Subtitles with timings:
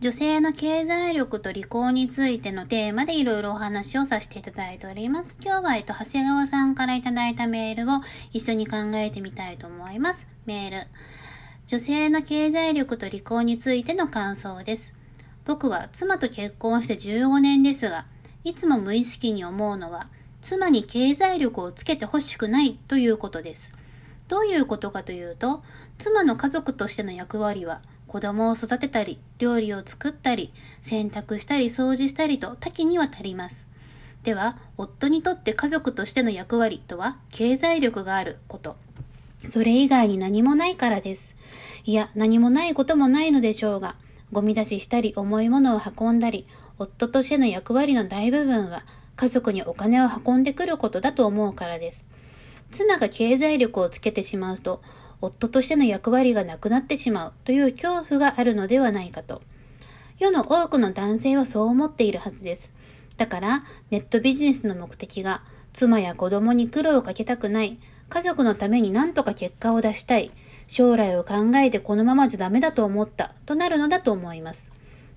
[0.00, 5.40] 女性の経済力と離婚についてのテーマでいろいろお話をさせていただいております。
[5.42, 8.00] 今日は、えっと、長谷川さんからいただいたメールを
[8.32, 10.28] 一緒に考えてみたいと思います。
[10.46, 10.86] メール。
[11.66, 14.94] 女性の経済力と離婚についての感想です。
[15.44, 18.04] 僕は妻と結婚して15年ですが、
[18.44, 20.06] いつも無意識に思うのは、
[20.42, 23.74] 妻に経済力をつけてほしくないということです。
[24.28, 25.64] どういうことかというと、
[25.98, 30.52] 妻の家族としての役割は、子供を育てたり、料理を作ったり、
[30.82, 33.68] 洗濯したり掃除したりと多岐にわたります。
[34.24, 38.76] では、夫にとって家族としての役割とは、経済力があること。
[39.44, 41.36] それ以外に何もないからです。
[41.84, 43.94] いや、何もないこともないのでしょうが、
[44.32, 46.46] ゴミ出ししたり重いものを運んだり、
[46.78, 48.84] 夫としての役割の大部分は、
[49.16, 52.06] 家族にお金を運んでくることだと思うからです。
[52.70, 54.80] 妻が経済力をつけてしまうと、
[55.20, 59.42] 夫としての役割がなくなってしまうという恐怖があるのではないかと。
[60.18, 62.72] 世の多くの男性はそう思っているはずです。
[63.16, 67.78] だから、ネットビジネスの目的が、妻や子供に苦労をかけたくない、
[68.08, 70.30] 家族のために何とか結果を出したい、
[70.66, 74.70] 将来を考えてこのままじゃダメだと思ったとなるのだと思います。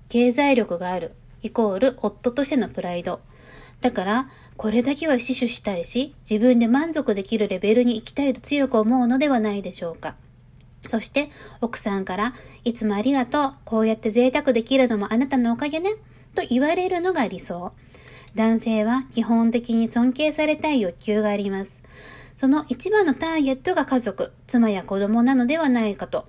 [0.08, 1.12] 経済力がある、
[1.42, 3.20] イコール夫としてのプライド。
[3.82, 10.14] だから、これだけは死守したいし、自分で満足できるレベルに行きたいと強く思うのではないでしょうか。
[10.82, 11.30] そして、
[11.60, 12.32] 奥さんから、
[12.64, 15.90] いつもありがとう、こうやって贅沢できるのもあなたのおかげね、
[16.36, 17.72] と言われるのが理想。
[18.36, 21.82] 男性は基本的に尊敬されたい欲求があります。
[22.36, 26.26] その一番のターゲットが家族、妻や子供なのではないかと。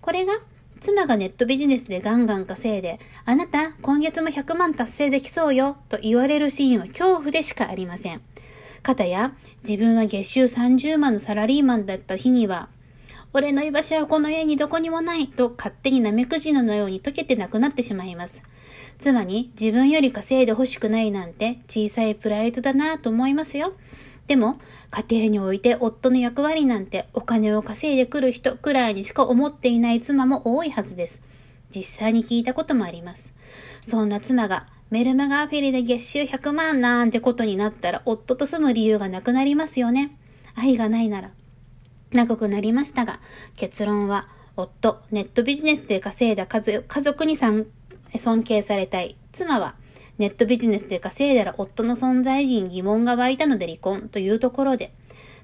[0.00, 0.34] これが
[0.82, 8.20] 妻がネットビジネスでガンガン稼いで、あなた、今月も100万達成できそうよ、と言われるシーンは恐怖でしかありません。
[8.82, 12.68] かたや、自分は月収30万のサラリーマンだった日には、
[13.32, 18.42] 俺の居場所はこの家にどこにもない、と勝手にナメクジのように溶けてなくなってしまいます。
[18.98, 23.74] 妻に自分より稼いで欲しくないなんて小さいプライドだなぁと思いますよ。
[24.26, 24.58] でも、
[24.90, 31.20] 家庭において夫の役割なんてお金を稼いでくる人くらいにしか思っていない妻も多いはずです。
[31.74, 33.32] 実際に聞いたこともあります。
[33.82, 40.12] そんな妻がメルマガアフィリで月収100万なんてことになったら夫と住む理由がなくなりますよね。
[40.54, 41.30] 愛がないなら。
[42.12, 43.20] 長くなりましたが、
[43.56, 47.66] 結論は夫、ネットビジネスで稼いだ家族に尊
[48.44, 49.16] 敬されたい。
[49.32, 49.74] 妻は
[50.22, 54.92] ネットビジネスで稼いだら夫の存在意義に疑問が湧いたので離婚というところで、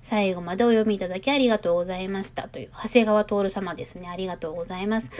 [0.02, 4.08] 最後までお読みいただきありがとうございましたという、長谷川徹様ですね。
[4.08, 5.10] ありがとうございます。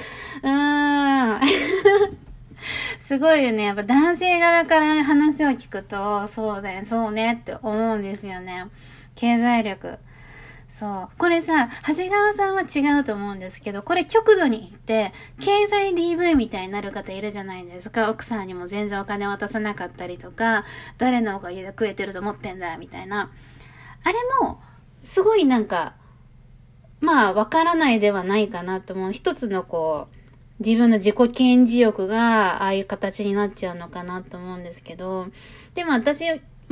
[0.45, 1.41] うーん。
[3.01, 3.65] すごいよね。
[3.65, 8.67] やっぱ男性側から話を聞くと、そうだよ、そうねって思うんですよね。
[9.17, 9.99] 経済力。
[10.69, 11.19] そう。
[11.19, 18.11] これさ、長谷川さんは違うと思うんですけど、これ極度に言って、経済 DV みたいになる方いるじゃないですか。
[18.11, 20.65] 奥さんにも全然お金渡さなかったりとか、
[20.99, 23.31] 誰のおかげで食えてると思ってんだ、みたいな。
[24.05, 24.61] あれも、
[25.03, 25.95] すごいなんか、
[27.01, 29.13] まあ、わからないではないかなと思う。
[29.13, 30.17] 一つのこう、
[30.61, 35.29] 自分の自己顕示欲がああいう形になっちゃうのかなと思うんですけど、
[35.75, 36.25] でも私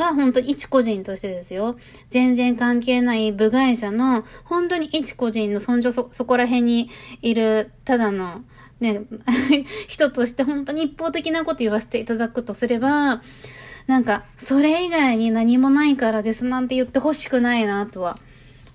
[0.04, 1.76] は本当に一個人としてですよ。
[2.10, 6.90] 全然関係ない部外者の、本当に一個人の尊女そ、そこら辺に
[7.22, 8.42] いる、ただの、
[8.80, 9.02] ね、
[9.88, 13.22] 人として本当に一方的なこと言わせていただくとすれば、
[13.86, 18.18] なんか、それ以外に何もないからですなんて言ってほしくないなとは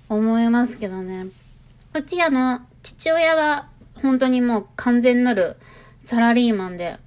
[0.09, 1.27] 思いますけどね。
[1.93, 3.67] うちあの、父親は
[4.01, 5.57] 本当にもう完全なる
[5.99, 6.97] サラリーマンで、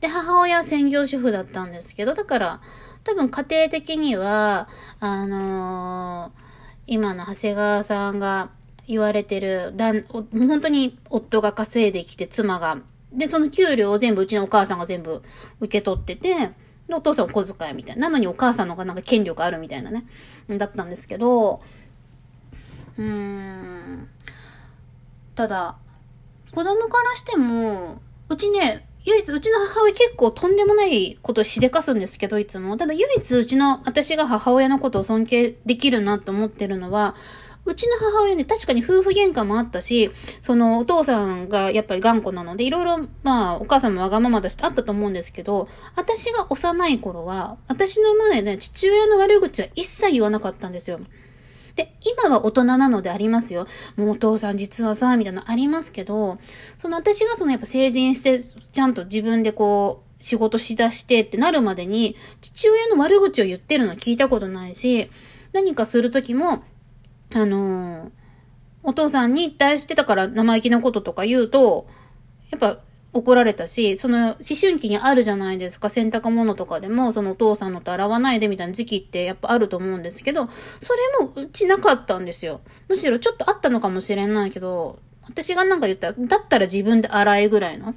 [0.00, 2.60] で、母親は専業主婦だったんですけど、だから、
[3.06, 4.68] 多分家庭的には、
[4.98, 6.40] あのー、
[6.88, 8.50] 今の長谷川さんが
[8.88, 12.78] 言われてる、だん、本当に夫が稼いできて妻が、
[13.12, 15.22] で、その給料を全部うちのお母さんが全部
[15.60, 16.50] 受け取ってて、
[16.88, 18.02] で、お父さんお小遣いみたいな。
[18.02, 20.04] なのにお母さんの方がなんか権力あるみたいなね。
[20.48, 21.60] だったんですけど、
[22.98, 24.08] うーん。
[25.36, 25.76] ただ、
[26.52, 32.76] 子供からしても、うちね、唯一、うちの母親結構とんでもないことしでかすんですけど、いつも。
[32.76, 37.14] ただ唯一うちの、私が母親のことを尊敬できるなと思ってるのは、
[37.64, 40.10] うちの母親ね、確かに夫婦喧嘩もあったし、
[40.40, 50.98] そのお父さんがやっぱり頑固なので、いろいろ、まあ、お母さんもわがままだしあったと思うんですけど、私が幼い頃は、私の前で、ね、父親の悪口は一切言わなかったんですよ。
[51.76, 53.66] で、今は大人なのでありますよ。
[53.96, 56.38] もうお父さん実はさ、みたいなのありますけど、
[56.78, 65.10] その私がそのやっぱ成人して、ちゃんと自分でこう、仕事しだしてってなるまでに、父親の悪口を言ってるの聞いたことないし、
[65.52, 66.64] 何かするときも、
[67.34, 68.10] あのー、
[68.82, 71.86] お父さんに対してたから生意気なこととか言うと、
[72.50, 72.80] やっぱ、
[73.16, 75.88] 怒られたし、その思春期にあるじゃないですか。
[75.88, 80.48] 洗濯物とかでも、そのお父さんのと洗わないでみたいな時期ってやっぱあると思うんですけど、
[80.80, 82.60] それもうちなかったんですよ。
[82.88, 87.94] むしろちょっとあったのかもしれないけど、私がなんか言ったら、だったら自分で洗いぐらいの。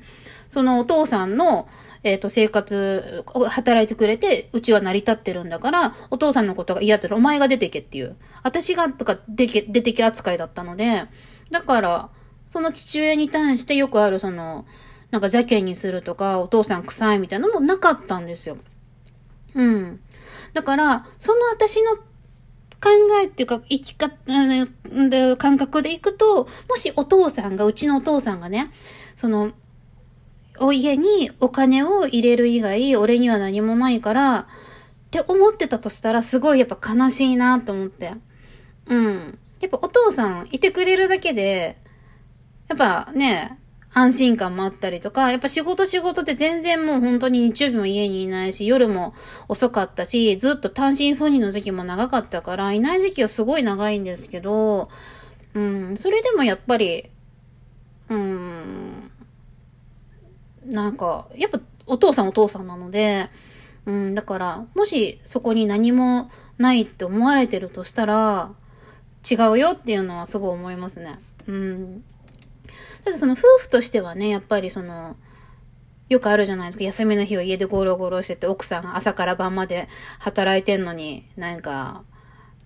[0.50, 1.68] そのお父さんの、
[2.04, 8.16] えっ、ー、と、生活、働いてくれて、うちは成り立ってるんだから、お父さんのことが嫌ったらお前が出てけっていう。
[8.42, 11.06] 私が、とか出てけ、出てけ扱いだったので、
[11.52, 12.10] だから、
[12.52, 14.66] その父親に対してよくあるその、
[15.12, 18.58] なんか邪険にするとか、お父さん臭いみたいなのもなかったんですよ。
[19.56, 20.00] うん。
[20.54, 22.04] だから、その私の考
[23.22, 24.16] えっていうか、生き方、
[25.38, 28.72] 感覚でいくと、もしお父さんが、うちのお父さんがね、
[29.16, 29.52] その、
[30.60, 34.46] お家にお金を入れる以外、俺には何もないから、っ
[35.10, 38.14] て思ってたとしたら、すごいやっぱ悲しいなと思って。
[38.86, 39.40] うん。
[39.60, 41.78] やっぱお父さんいてくれるだけで、
[42.68, 43.58] やっぱね、
[43.92, 49.14] 安心感もあったりとか、やっぱ仕事仕事って全然もう本当に日曜日も家にいないし、夜も
[49.48, 54.90] 遅かったし、ずっと単身赴任の時期も長かったから、いない時期はすごい長いんですけど、
[55.56, 57.10] うん、それでもやっぱり、
[58.10, 59.12] うん、
[60.66, 63.30] なんか、やっぱお父さんお父さんなので、
[63.86, 68.52] うん、だから、もしそこに何もないって思われてるとしたら、
[69.30, 71.20] 違うよっていうのはすごい思いますね。
[71.48, 72.04] うん。
[73.06, 75.16] ただその夫婦としてはね、やっぱりその、
[76.10, 76.84] よくあるじゃないですか。
[76.84, 79.88] 休みの日は家でゴロゴロしてて、奥さん朝から晩まで
[80.20, 82.04] 働いてんのに、なんか、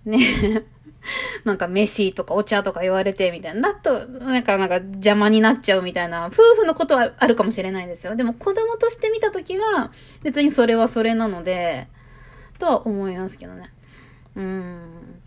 [0.04, 0.18] ね
[1.44, 3.72] なんか飯とかお茶とか言われてみたいな。
[3.72, 8.16] だと、なんかなんか邪魔になっちゃうみたいな、夫婦のことはあるかもしれないですよ。
[8.16, 9.92] でも子供として見たときは、
[10.22, 11.88] 別にそれはそれなので、
[12.58, 13.70] とは思いますけどね。
[14.36, 15.20] うん。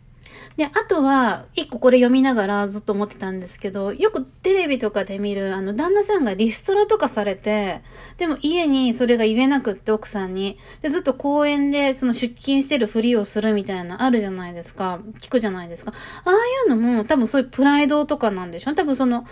[0.58, 7.82] で、あとは、一個これ読みながらずっと思ってたんですけど、よくテレビとかで見る、あの、旦那さんがリストラとかされて、
[8.18, 15.00] でも家にそれが言えなくって奥さんに、で、ずっと公園でその出勤してるふりをするみたいな、あるじゃないですか。
[15.20, 15.94] 聞くじゃないですか。
[16.24, 16.38] ああい
[16.68, 18.74] うのも、多分そういうプライドとかなんでしょ？
[18.74, 19.26] 多分その、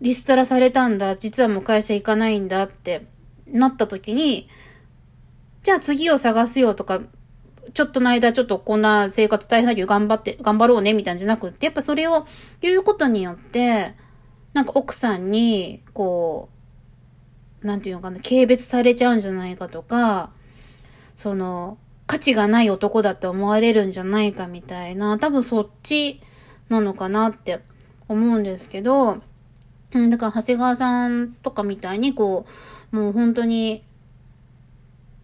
[0.00, 3.06] リストラされたんだ、実はもう会社行かないんだって
[3.48, 4.48] なった時に、
[5.64, 7.00] じゃあ次を探すよとか、
[7.74, 12.26] ちょっとの間ちょっとこんな生活大変だけど頑張って、頑張ろうねみたいなじゃなくって、やっぱそれを
[12.60, 13.94] 言うことによって、
[14.52, 16.48] なんか奥さんに、こ
[17.62, 20.30] う、なんていうのかな、軽蔑されちゃうんじゃないかとか、
[21.16, 26.20] その、価値がない男だって思われるんじゃないかみたいな、多分そっち
[26.68, 27.60] なのかなって
[28.08, 29.20] 思うんですけど、
[29.92, 32.46] うん、だから長谷川さんとかみたいにこ
[32.92, 33.84] う、もう本当に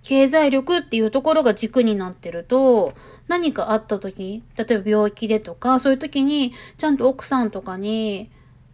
[0.05, 2.95] 経済力っていうところが軸になってると、
[3.27, 8.31] 何かあった時、例えば病気でとか、そういう時に、ちゃんと奥さんとかに、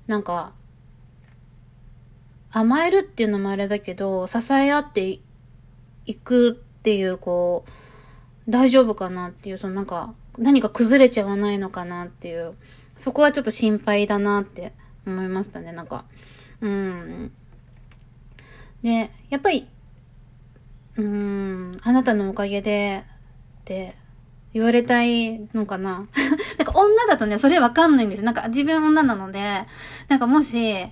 [0.09, 0.53] なんか、
[2.51, 5.21] 甘えるっていうのもあれだけど、支え合って
[6.05, 7.65] いくっていう、こ
[8.49, 12.55] う、大丈夫かなっていう、そのなんか、何か崩れちゃわないのかなっていう、
[12.97, 14.73] そこはちょっと心配だなって
[15.07, 16.05] 思いましたね、なんか。
[16.61, 17.33] うん。
[18.83, 19.69] で、やっぱり
[20.97, 23.05] うん、あなたのおかげで、
[23.61, 23.95] って
[24.53, 26.07] 言われたいのかな
[26.59, 29.67] なんか女だとね、それわかんないんですなんか自分女なので、
[30.09, 30.87] なんかもし、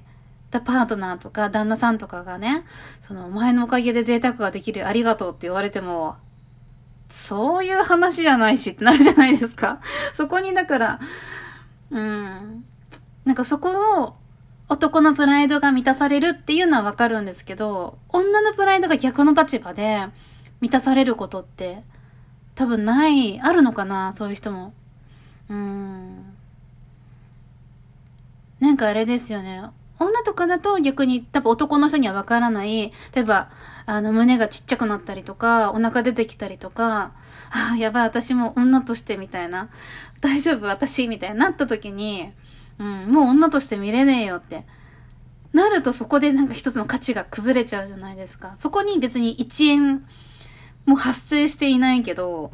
[0.50, 2.64] パートナーとか旦那さんとかがね、
[3.06, 6.16] その、お前のおかげで贅沢ができるありがとうって言われても、
[7.10, 9.80] そういう話じゃないしってなるじゃないですか。
[10.14, 11.00] そこにだから、
[11.90, 12.64] うん。
[13.24, 13.70] なんかそこ
[14.02, 14.14] を
[14.68, 20.06] 男のプライドが満たされるっていうのはわかるんですけど、女のプライドが逆の立場で
[20.60, 21.82] 満たされることって
[22.54, 24.74] 多分ない、あるのかなそういう人も。
[25.48, 26.34] うーん。
[28.60, 29.62] なんかあれですよね。
[30.00, 33.50] 女とかだと逆に多分男の人にはわからない、例えば、
[33.86, 37.12] あの胸がちっちゃくなったりとか、お腹出てきたりとか、
[37.50, 39.70] ああ、やばい、私も女としてみたいな、
[40.20, 42.32] 大丈夫、私みたいになった時に、
[42.78, 44.64] うん、もう女として見れねえよって。
[45.52, 48.52] なるとそこでなんか一つの価値が崩れちゃうじゃないですか。
[48.56, 50.06] そこに別に1円
[50.86, 52.52] も発生していないけど、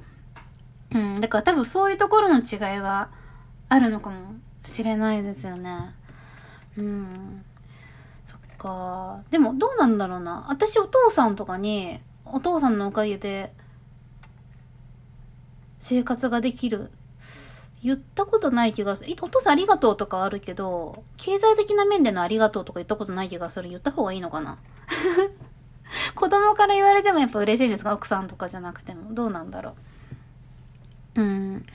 [0.92, 3.10] うん、だから多分そういうところの違いは
[3.68, 4.16] あるのかも
[4.64, 5.92] しれないですよね。
[6.76, 7.44] うん。
[8.26, 9.22] そっか。
[9.30, 10.46] でもどうなんだろうな。
[10.48, 13.52] 私お父さんとかに、お父さんのおかげで
[15.80, 16.90] 生活ができる
[17.84, 19.14] 言ったことない気がする。
[19.20, 23.68] お父さんありがとうとかあるけど、経済的な面でのありがとうとか言ったことない気がする。
[23.68, 24.58] 言った方がいいのかな？
[26.16, 27.92] 子供から言われてもやっぱ嬉しいんですか？
[27.92, 29.12] 奥さんとかじゃなくても。
[29.12, 29.74] どうなんだろ
[31.16, 31.20] う？
[31.20, 31.66] うん。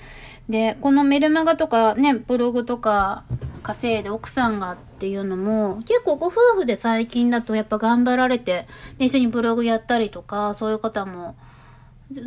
[0.50, 3.24] で、このメルマガとかね、ブログとか
[3.62, 11.36] 稼いで奥さんがっていうのも、結構ご夫婦で最近だとやっぱ頑張られて、一緒にブログやったりとか、そういう方も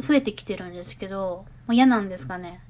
[0.07, 2.61] 増えてきてるんですけど、もう嫌なんですかね？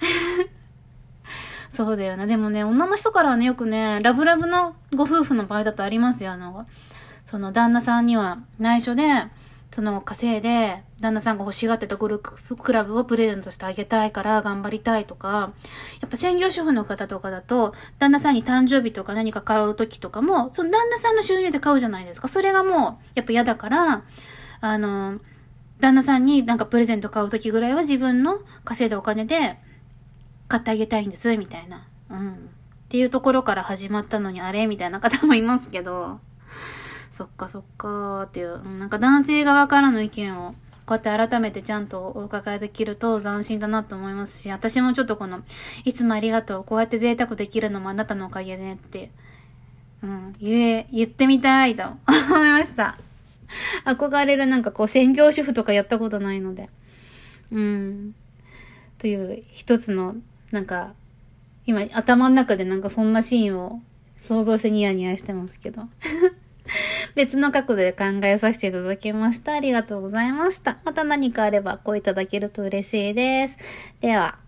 [1.72, 2.26] そうだよな。
[2.26, 6.32] でもね、女の人からはね、よくね、ラブラブのご夫婦の場合だとありますよ。
[6.32, 6.66] あの、
[7.24, 9.04] その旦那さんには内緒で、
[9.70, 15.52] その稼いで、旦那さんが欲しがってたゴルフクラブをプレゼントしてあげたいから頑張りたいとか、
[16.00, 22.28] やっぱ専業主婦の方とかだと、旦那さんに誕生日とか何か買う時とかも、その旦那さんの収入で買うじゃないですか。
[22.28, 24.02] それがもう、やっぱ嫌だから、
[24.60, 25.20] あの、
[25.80, 29.58] 旦那さんになんかプレゼント買う時ぐらいは自分の稼いだお金で
[30.48, 31.86] 買ってあげたいんです、みたいな。
[32.10, 32.32] うん。
[32.34, 32.36] っ
[32.88, 34.66] ていうところから始まったのにあれ？
[34.66, 36.20] みたいな方もいますけど、
[37.12, 40.54] そっかそっかーっていう、なんか男性側からの意見を
[40.86, 45.42] こうやって改めてちゃんとお伺いできると斬新だなと思いますし、私もちょっとこの、
[45.84, 49.10] いつもありがとう、こうやって贅沢できるのもあなたのおかげねって、
[50.02, 51.82] うん、言え、言ってみたいと
[52.30, 52.96] 思いました。
[53.84, 56.70] 憧れるなんかこう専業主婦とかやったことないので。
[57.50, 58.14] うん。
[58.98, 60.16] という一つの、
[60.50, 60.94] なんか、
[61.66, 63.82] 今頭の中でなんかそんなシーンを
[64.16, 65.82] 想像してニヤニヤしてますけど。
[67.14, 69.54] 別の角度で考えさせていただきました。
[69.54, 70.78] ありがとうございました。
[70.84, 73.58] また何かあればこういただけると嬉しいです。
[74.00, 74.47] では。